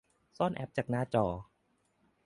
[0.37, 1.25] ซ่อนแอปจากหน้าจอ